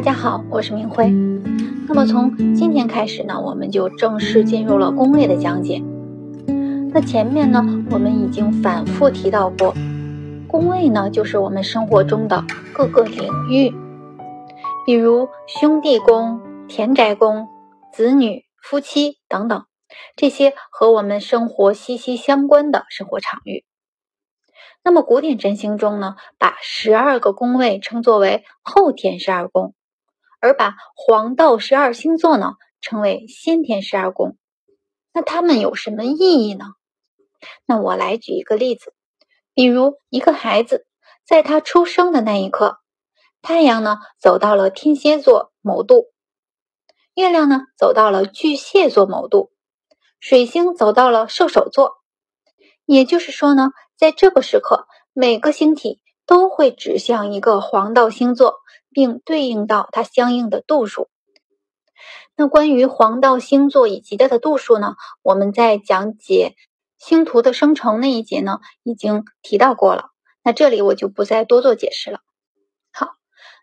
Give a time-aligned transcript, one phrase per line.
[0.00, 1.10] 大家好，我是明辉。
[1.86, 5.82] 那么从今天开始呢，我们就正式进入了宫位的讲解。
[6.90, 9.74] 那前面呢，我们已经反复提到过，
[10.48, 13.74] 宫位呢就是我们生活中的各个领域，
[14.86, 17.46] 比如兄弟宫、田宅宫、
[17.92, 19.66] 子女、夫妻等等，
[20.16, 23.66] 这些和我们生活息息相关的生活场域。
[24.82, 29.74] 那么古典占星中呢，把十二个宫位称作为后天十二宫。
[30.40, 34.36] 而把黄道十二星座呢称为先天十二宫，
[35.12, 36.64] 那它们有什么意义呢？
[37.66, 38.94] 那我来举一个例子，
[39.54, 40.86] 比如一个孩子
[41.26, 42.78] 在他出生的那一刻，
[43.42, 46.06] 太阳呢走到了天蝎座某度，
[47.14, 49.50] 月亮呢走到了巨蟹座某度，
[50.18, 51.94] 水星走到了射手座。
[52.84, 58.54] 也就是说呢，在这个时刻，每个星体都会指向一个黄道星座。
[58.92, 61.08] 并对应到它相应的度数。
[62.34, 64.96] 那关于黄道星座以及它的度数呢？
[65.22, 66.56] 我们在讲解
[66.98, 70.10] 星图的生成那一节呢，已经提到过了。
[70.42, 72.18] 那这里我就不再多做解释了。
[72.92, 73.10] 好，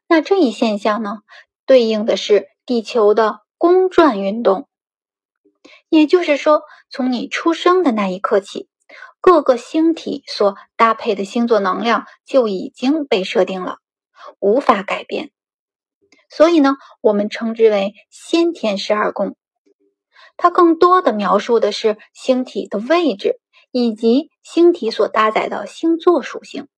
[0.08, 1.20] 那这一现象呢，
[1.66, 4.70] 对应的是地球的公转运动。
[5.90, 8.70] 也就是说，从你出生的那一刻起，
[9.28, 13.80] 各个星体所搭配的星座能量就已经被设定了。
[14.40, 15.32] 无法改变，
[16.30, 19.36] 所以呢，我们称之为先天十二宫。
[20.38, 26.70] 它更多的描述的是星体的位置以及星体所搭载的星座属性。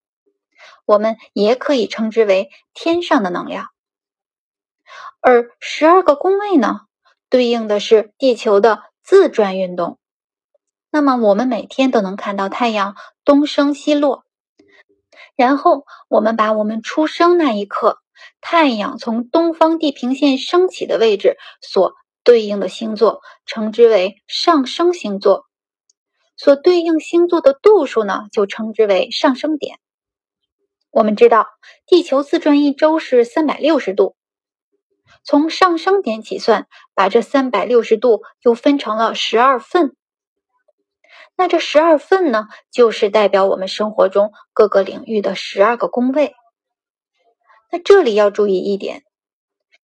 [0.85, 3.67] 我们也可以称之为天上的能量。
[5.21, 6.79] 而十二个宫位呢，
[7.29, 9.98] 对应的是地球的自转运动。
[10.91, 14.23] 那么，我们每天都能看到太阳东升西落。
[15.35, 17.99] 然后我们把我们出生那一刻，
[18.41, 25.45] 太阳从东方地平线升起的位置所对应的星座称之为上升星座，
[26.35, 29.79] 所对应星座的度数呢就称之为上升点。
[30.91, 31.47] 我们知道
[31.85, 34.15] 地球自转一周是三百六十度，
[35.23, 39.95] 从上升点起算，把这三百六十度又分成了十二份。
[41.39, 46.35] 那这十二份呢，就是代表我们生活中各个领域的十二个宫位。
[47.71, 49.03] 那这里要注意一点，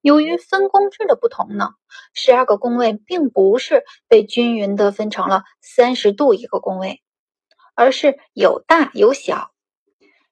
[0.01, 1.69] 由于分工制的不同呢，
[2.13, 7.01] 十二个宫位并不是被均匀的分成了三十度一个宫位，
[7.73, 9.51] 而是有大有小。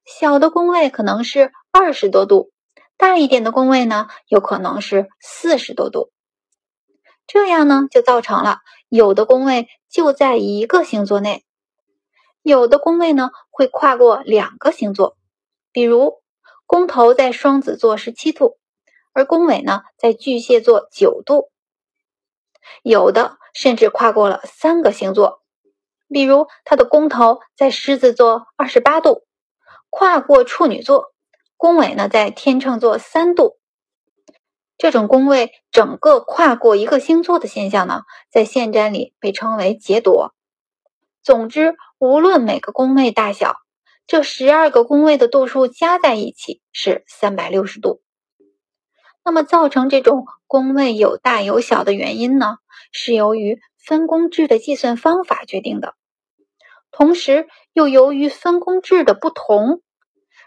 [0.03, 2.51] 小的宫位可能是二十多度，
[2.97, 6.11] 大一点的宫位呢，有可能是四十多度。
[7.25, 8.57] 这样呢，就造成了
[8.95, 11.43] 有的宫位就在一个星座内，
[12.43, 15.17] 有的宫位呢会跨过两个星座。
[15.71, 16.21] 比如，
[16.67, 18.59] 宫头在双子座十七度，
[19.11, 21.49] 而宫尾呢在巨蟹座九度。
[22.83, 25.41] 有的甚至跨过了三个星座，
[26.07, 29.23] 比如它的宫头在狮子座二十八度，
[29.89, 31.15] 跨过处女座，
[31.57, 33.57] 宫尾呢在天秤座三度。
[34.77, 40.33] 这种宫位整个跨过一个星座的现象呢，在现占里被称为劫夺。
[41.21, 43.55] 总之，无论每个宫位大小，
[44.07, 48.01] 这十二个宫位的度数加在一起是三百六十度。
[49.23, 52.57] 那么，造成这种宫位有大有小的原因呢，
[52.91, 55.95] 是由于分宫制的计算方法决定的，
[56.91, 59.81] 同时又由于分宫制的不同。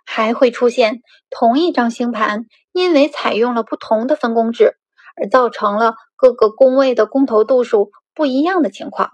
[0.06, 4.78] 还会出现同一张星盘，因为采用了不同的分工制，
[5.20, 9.10] 而造成了各个宫位的宫头度数不一样的情况。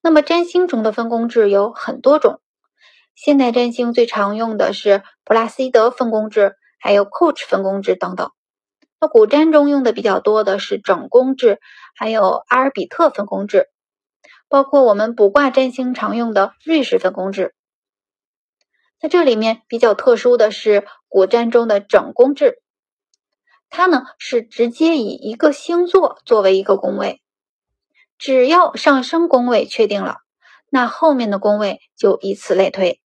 [0.00, 2.40] 那么占星中的分工制有很多种，
[3.14, 8.30] 现代占星最常用的是普拉西德分工制，还有 Coach 分工制等等。
[9.00, 11.58] 那古占中用的比较多的是整宫制，
[11.96, 13.68] 还有阿尔比特分工制，
[14.48, 17.54] 包括我们卜卦占星常用的瑞士分工制。
[19.04, 22.62] 那这里面比较特殊的是古占中的整宫制，
[23.68, 27.20] 它呢是直接以一个星座作为一个宫位，
[28.16, 30.20] 只要上升宫位确定了，
[30.70, 33.02] 那后面的宫位就以此类推。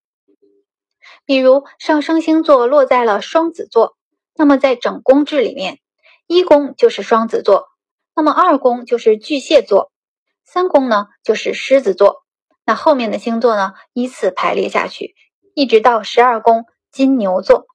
[1.25, 3.97] 比如上升星座落在了双子座，
[4.35, 5.79] 那么在整宫制里面，
[6.27, 7.67] 一宫就是双子座，
[8.15, 9.91] 那么二宫就是巨蟹座，
[10.45, 12.23] 三宫呢就是狮子座，
[12.65, 15.13] 那后面的星座呢依次排列下去。
[15.59, 17.67] 一直到十二宫金牛座，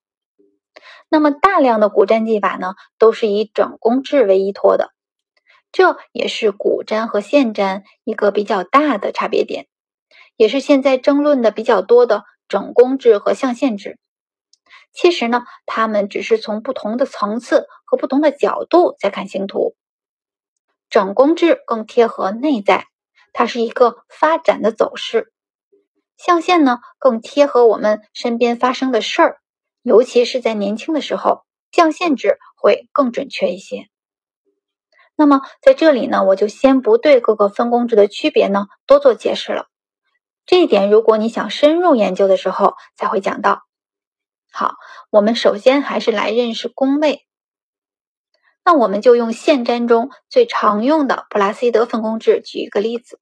[1.10, 4.94] 那么大量的古占技法呢，都是以整宫制为依托的，
[5.70, 9.66] 这也是古占和现占一个比较大的差别点，
[10.38, 13.98] 也是现在争论的比较多的整宫制和象限制。
[14.94, 19.76] 其实呢，他们只是从不同的层次和不同的角度在看星图。
[20.88, 22.86] 整宫制更贴合内在，
[23.34, 25.24] 它是一个发展的走势；
[26.24, 29.40] 象限呢，更贴合我们身边发生的事儿，
[29.82, 33.88] 尤其是在年轻的时候，象限制会更准确一些。
[35.16, 39.66] 那么在这里呢，我就先不对各个分宫制的区别呢多做解释了。
[40.46, 43.60] 这一点，如果你想深入研究的时候才会讲到。
[44.50, 44.76] 好，
[45.10, 47.26] 我们首先还是来认识宫位。
[48.64, 53.20] 那我们就用现占中最常用的布拉希德分宫制举一个例子。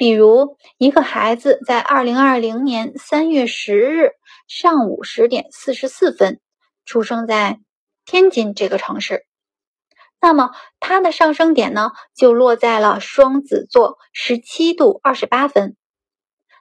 [0.00, 4.12] 比如，一个孩子在二零二零年三月十日
[4.48, 6.40] 上午十点四十四分
[6.86, 7.60] 出生在
[8.06, 9.26] 天津这个城市，
[10.18, 15.76] 那么他的上升点呢就落在了双子座十七度二十八分。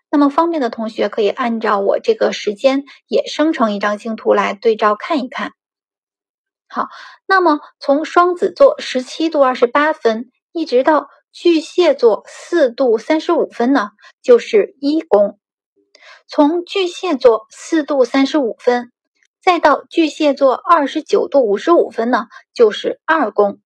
[0.10, 5.54] 那么方便的同学可以按照我这个时间也生成一张星图来对照看一看。
[6.68, 6.90] 好，
[7.26, 13.92] 那么从双子座十七度二十八分一直到巨蟹座四度三十五分呢，
[14.22, 15.38] 就是一宫；
[16.28, 18.92] 从巨蟹座四度三十五分
[19.42, 23.60] 再到巨蟹座二十九度五十五分呢，就是二宫。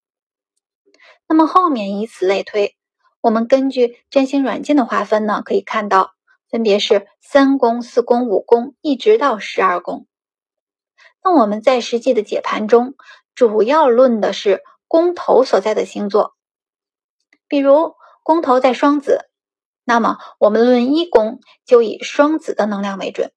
[1.27, 2.75] 那么后面以此类推，
[3.21, 6.11] 我们根据占星软件的划分呢，可以看到。
[6.49, 10.05] 分别是三宫、四宫、五宫，一直到十二宫。
[11.23, 12.93] 那我们在实际的解盘中，
[13.33, 16.32] 主要论的是宫头所在的星座。
[17.53, 19.29] 比如宫头在双子，
[19.83, 23.31] 那么我们论一宫就以双子的能量为准。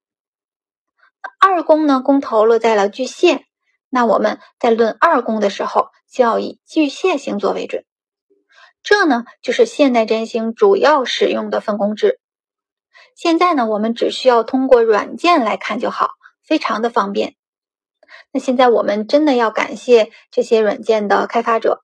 [1.39, 3.45] 二宫呢，宫头落在了巨蟹，
[3.91, 7.85] 那我们在论二宫的时候就要以巨蟹星座为准。
[8.83, 12.19] 这呢，就是现代占星主要使用的分工制。
[13.15, 17.35] 现在呢，我们只需要通过软件来看就好，非常的方便。
[18.33, 21.83] 那现在我们真的要感谢这些软件的开发者。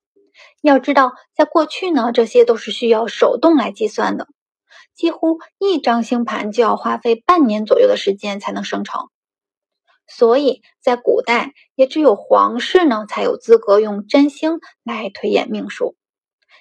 [0.63, 4.29] 要知道，在过去呢，这些都是需要手动来计算的，
[4.95, 9.09] 几乎一张星盘就要花费半年左右的时间才能生成。
[10.07, 15.97] 所以在古代，也只有皇室呢才有资格用占星来推演命数，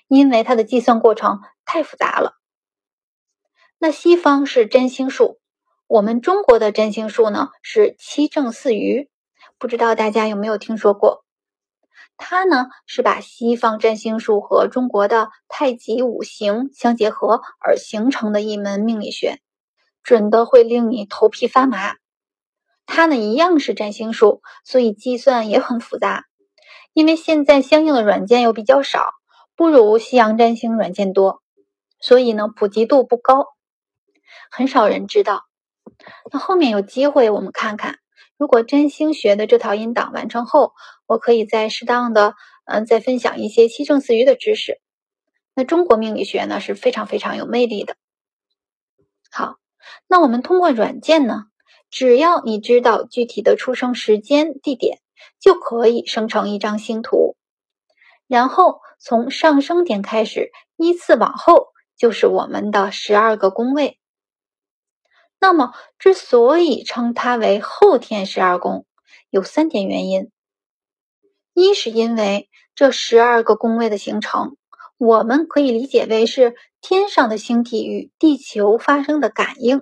[0.07, 2.33] 因为它的计算过程太复杂了。
[3.77, 5.39] 那西方是占星术，
[5.87, 9.09] 我们中国的占星术呢是七正四余，
[9.59, 11.23] 不知道大家有没有听说过？
[12.23, 19.39] 它呢是把西方占星术和中国的太极五行相结合而形成的一门命理学，
[20.03, 21.95] 准的会令你头皮发麻。
[22.85, 26.25] 它呢一样是占星术，所以计算也很复杂，
[26.93, 29.13] 因为现在相应的软件又比较少，
[29.55, 31.41] 不如西洋占星软件多，
[31.99, 33.47] 所以呢普及度不高。
[34.51, 35.45] 很少人知道，
[36.31, 37.97] 那后面有机会我们看看，
[38.41, 40.73] 如果占星学的这套音档完成后，
[41.05, 42.33] 我可以再适当的
[42.65, 44.81] 嗯再分享一些七正四余的知识。
[45.53, 47.95] 那中国命理学呢是非常非常有魅力的。
[49.29, 49.57] 好，
[50.07, 51.43] 那我们通过软件呢，
[51.91, 54.97] 只要你知道具体的出生时间地点，
[55.39, 57.35] 就可以生成一张星图，
[58.25, 63.99] 然后从上升点开始依次往后就是我们的十二个宫位。
[65.43, 68.85] 那么，之所以称它为后天十二宫，
[69.31, 70.29] 有三点原因：
[71.53, 74.55] 一是因为这十二个宫位的形成，
[74.99, 79.81] 我们可以理解为是天上的星体与地球发生的感应，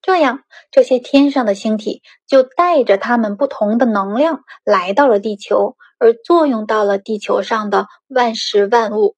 [0.00, 9.16] 这样这些天上的星体就带着它们不同的能量来到了地球，而作用到了地球上的万事万物，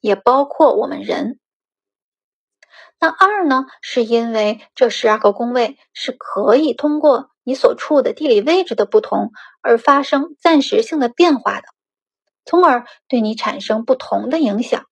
[0.00, 1.39] 也包括我们人。
[3.00, 11.66] 那二呢，是因为这十二个宫位是可以通过你所处的地理位置的不同而发生暂时性的变化的，
[12.44, 14.84] 从而对你产生不同的影响。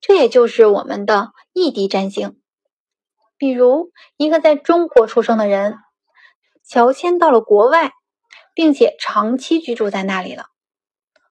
[0.00, 2.40] 这也就是我们的异地占星。
[3.38, 5.78] 比如，一个在中国出生的人，
[6.66, 7.92] 乔迁到了国外，
[8.52, 10.46] 并且长期居住在那里了，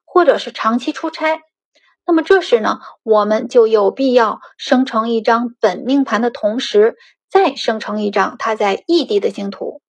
[0.04, 1.42] 或者是长期出差。
[2.08, 6.96] 那么这时呢，我们就有必要生成一张本命盘的同时，
[7.28, 9.82] 再生成一张他在异地的星图，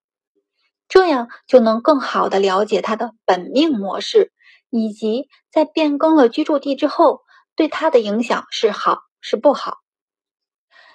[0.88, 4.32] 这样就能更好的了解他的本命模式，
[4.72, 7.22] 以及在变更了居住地之后，
[7.56, 9.78] 对他的影响是好是不好。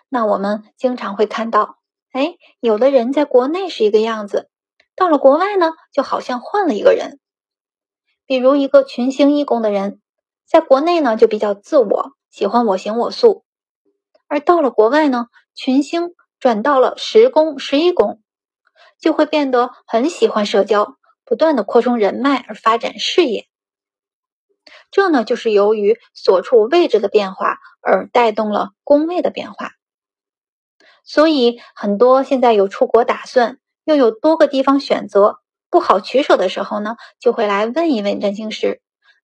[0.08, 1.78] 那我们经常会看到，
[2.10, 4.50] 哎，有的人在国内是一个样子，
[4.96, 7.20] 到了国外呢，就好像换了一个人。
[8.26, 10.00] 比如一个群星一宫的人。
[10.52, 13.42] 在国内呢，就比较自我，喜欢我行我素；
[14.28, 18.20] 而到了国外呢，群星转到了十宫、十一宫，
[19.00, 23.46] 就会变得很喜欢社交，不断的扩充人脉而发展事业。
[24.90, 29.70] 这呢，就是由于所处位置的变化而带动了宫位的变化。
[31.02, 35.38] 所以，很多现在有出国打算，又有多个地方选择，
[35.70, 38.81] 不好取舍的时候呢，就会来问一问占星师，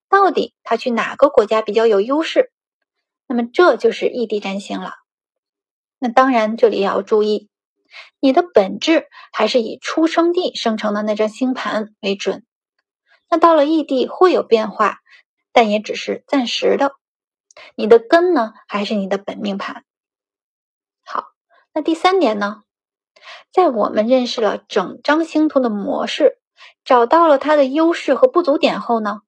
[0.09, 2.51] 到底他去哪个国家比较有优势？
[3.27, 4.95] 那么这就是异地占星了。
[5.99, 7.49] 那当然，这里也要注意，
[8.19, 12.45] 你的本质还是以出生地生成的那张星盘为准。
[13.29, 14.99] 那到了异地会有变化，
[15.51, 16.93] 但也只是暂时的。
[17.75, 19.83] 你的根呢，还是你的本命盘。
[21.03, 21.25] 好，
[21.73, 22.63] 那第三点呢，
[23.51, 26.39] 在我们认识了整张星图的模式，
[26.83, 29.21] 找到了它的优势和不足点后呢，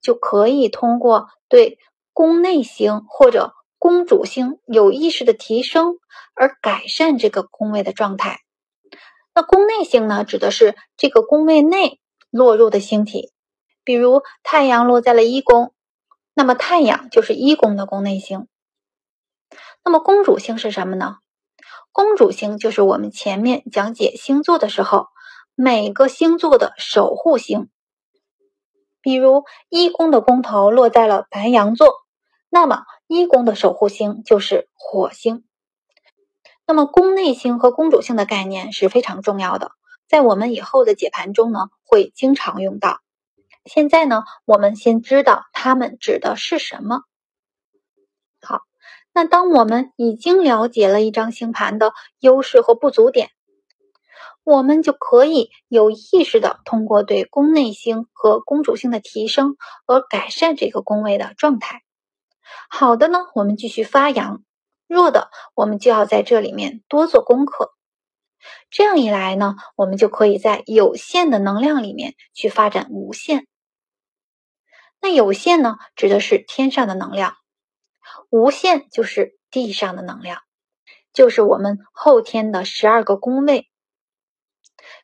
[0.00, 1.78] 就可以通过对。
[2.18, 5.98] 宫内星或者宫主星有意识的提升，
[6.34, 8.40] 而改善这个宫位的状态。
[9.34, 13.34] 那宫内星呢，指的是这个宫位内落入的星体，
[13.84, 15.74] 比如太阳落在了一宫，
[16.32, 18.48] 那么太阳就是一宫的宫内星。
[19.84, 21.18] 那么宫主星是什么呢？
[21.92, 25.08] 宫主星就是我们前面讲解星座的时候，
[25.54, 27.68] 每个星座的守护星。
[29.06, 31.94] 比如一宫的宫头落在了白羊座。
[32.48, 35.44] 那么一宫的守护星就是火星。
[36.66, 39.70] 那么宫内星和宫主星的概念是非常重要的，
[40.08, 42.98] 在我们以后的解盘中呢会经常用到。
[43.64, 47.02] 现在呢，我们先知道它们指的是什么。
[48.42, 48.62] 好，
[49.14, 53.30] 那当我们已经了解了一张星盘的优势和不足点，
[54.46, 61.82] 我们就可以有意识的通过对宫内星和宫主星的提升，而改善这个宫位的状态。
[62.70, 64.44] 好的呢，我们继续发扬；
[64.86, 67.72] 弱的，我们就要在这里面多做功课。
[68.70, 73.48] 这样一来呢，我们就可以在有限的能量里面去发展无限。
[75.00, 77.32] 那有限呢，指的是天上的能量；
[78.30, 80.38] 无限就是地上的能量，
[81.12, 83.68] 就是我们后天的十二个宫位。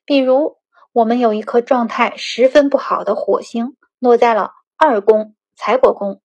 [0.05, 0.59] 比如，
[0.93, 6.21] 我们有一颗状态十分不好的火星落在了二宫财帛宫。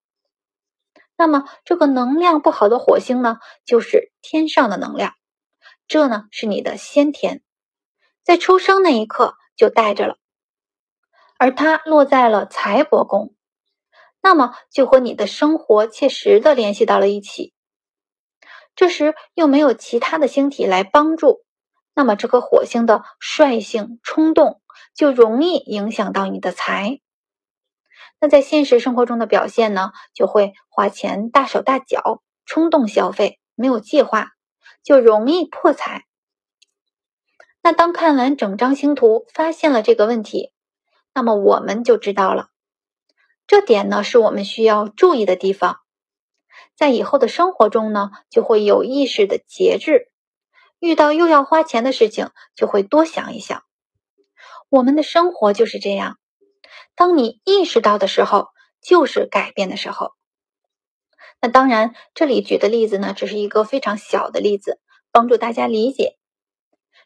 [1.15, 5.13] 那么，这个能量不好的火星呢，就是天上的能量，
[5.87, 7.41] 这呢是你的先天，
[8.23, 10.17] 在出生那一刻就带着了，
[11.37, 13.33] 而它落在了财帛宫，
[14.21, 17.53] 那么就和你的生活切实的联系到了一起。
[18.75, 21.41] 这时又没有其他的星体来帮助，
[21.97, 24.61] 那么这颗火星的率性冲动
[24.93, 26.99] 就容易影响到你的财。
[28.19, 34.33] 那在现实生活中的表现呢，就会花钱大手大脚、冲动消费，没有计划，
[34.83, 36.05] 就容易破财。
[37.63, 40.51] 那当看完整张星图，发现了这个问题，
[41.15, 42.49] 那么我们就知道了，
[43.47, 45.79] 这点呢是我们需要注意的地方。
[46.75, 50.11] 在以后的生活中呢，就会有意识的节制，
[50.79, 53.63] 遇到又要花钱的事情，就会多想一想。
[54.69, 56.17] 我们的生活就是这样。
[56.95, 58.49] 当你意识到的时候，
[58.81, 60.11] 就是改变的时候。
[61.39, 64.79] 那当然，这里举的例子呢，只是一个非常小的例子，
[65.11, 66.17] 帮助大家理解。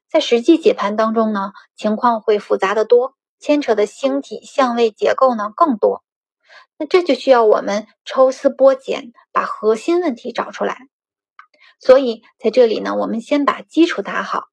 [0.09, 6.03] 在实际解盘当中呢，情况会复杂的多，牵扯的星体相位结构呢更多。
[6.77, 10.87] 那这就需要我们抽丝剥茧，把核心问题找出来。
[11.81, 14.45] 所以在这里呢，我们先把基础打好，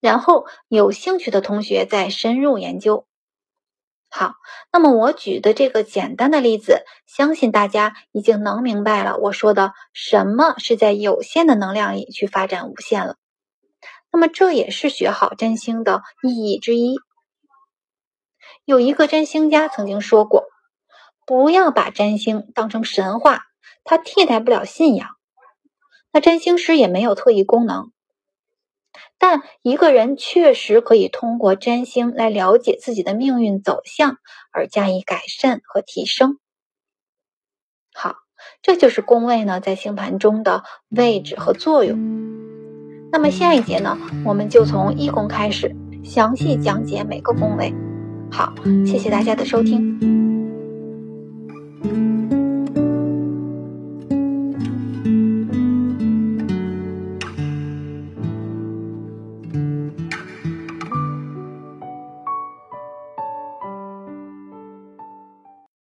[0.00, 3.06] 然后有兴趣的同学再深入研究。
[4.08, 4.32] 好，
[4.72, 13.16] 那么我举的这个简单的例子，相信大家已经能明白了我说的什么是在有限的能量里去发展无限了。
[14.10, 16.96] 那么这也是学好占星的意义之一。
[18.64, 20.46] 有一个占星家曾经说过
[21.24, 23.42] ：“不要把占星当成神话，
[23.84, 25.10] 它替代不了信仰。
[26.12, 27.92] 那占星师也没有特异功能。”
[29.18, 34.16] 但一个人确实可以通过占星来了解自己的命运走向，
[34.50, 36.38] 而加以改善和提升。
[37.92, 38.16] 好，
[38.62, 41.98] 这就是宫位呢在星盘中的位置和作用。
[43.12, 47.74] 那么下一节呢，我们就从一宫开始，详细讲解每个宫位。
[48.32, 48.54] 好，
[48.86, 50.29] 谢谢大家的收听。